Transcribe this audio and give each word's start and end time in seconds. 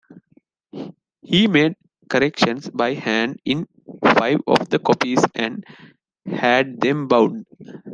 He 1.21 1.45
made 1.47 1.75
corrections 2.09 2.71
by 2.71 2.95
hand 2.95 3.39
in 3.45 3.67
five 4.17 4.39
of 4.47 4.67
the 4.69 4.79
copies 4.79 5.23
and 5.35 5.63
had 6.25 6.81
them 6.81 7.07
bound. 7.07 7.45